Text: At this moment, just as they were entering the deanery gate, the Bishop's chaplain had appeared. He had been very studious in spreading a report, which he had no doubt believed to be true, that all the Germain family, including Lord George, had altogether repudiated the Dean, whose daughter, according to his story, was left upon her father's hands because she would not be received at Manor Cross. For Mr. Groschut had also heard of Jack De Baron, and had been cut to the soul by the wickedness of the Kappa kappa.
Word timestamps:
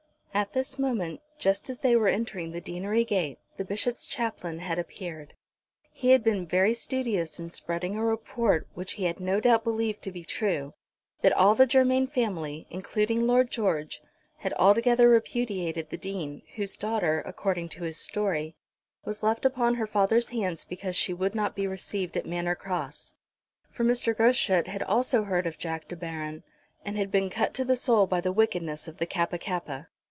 At 0.33 0.53
this 0.53 0.79
moment, 0.79 1.19
just 1.37 1.69
as 1.69 1.79
they 1.79 1.93
were 1.93 2.07
entering 2.07 2.51
the 2.53 2.61
deanery 2.61 3.03
gate, 3.03 3.37
the 3.57 3.65
Bishop's 3.65 4.07
chaplain 4.07 4.59
had 4.59 4.79
appeared. 4.79 5.33
He 5.91 6.11
had 6.11 6.23
been 6.23 6.47
very 6.47 6.73
studious 6.73 7.37
in 7.37 7.49
spreading 7.49 7.97
a 7.97 8.03
report, 8.05 8.65
which 8.73 8.93
he 8.93 9.03
had 9.03 9.19
no 9.19 9.41
doubt 9.41 9.65
believed 9.65 10.01
to 10.03 10.11
be 10.11 10.23
true, 10.23 10.73
that 11.21 11.33
all 11.33 11.53
the 11.53 11.65
Germain 11.67 12.07
family, 12.07 12.65
including 12.69 13.27
Lord 13.27 13.51
George, 13.51 14.01
had 14.37 14.53
altogether 14.53 15.09
repudiated 15.09 15.89
the 15.89 15.97
Dean, 15.97 16.43
whose 16.55 16.77
daughter, 16.77 17.21
according 17.25 17.67
to 17.67 17.83
his 17.83 17.97
story, 17.97 18.55
was 19.03 19.23
left 19.23 19.43
upon 19.45 19.75
her 19.75 19.85
father's 19.85 20.29
hands 20.29 20.63
because 20.63 20.95
she 20.95 21.13
would 21.13 21.35
not 21.35 21.57
be 21.57 21.67
received 21.67 22.15
at 22.15 22.25
Manor 22.25 22.55
Cross. 22.55 23.15
For 23.67 23.83
Mr. 23.83 24.15
Groschut 24.15 24.67
had 24.67 24.81
also 24.81 25.25
heard 25.25 25.45
of 25.45 25.57
Jack 25.59 25.89
De 25.89 25.97
Baron, 25.97 26.43
and 26.85 26.95
had 26.97 27.11
been 27.11 27.29
cut 27.29 27.53
to 27.55 27.65
the 27.65 27.75
soul 27.75 28.07
by 28.07 28.21
the 28.21 28.31
wickedness 28.31 28.87
of 28.87 28.97
the 28.97 29.05
Kappa 29.05 29.37
kappa. 29.37 29.89